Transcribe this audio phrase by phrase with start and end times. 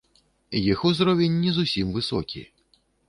[0.71, 2.41] Іх узровень не зусім высокі.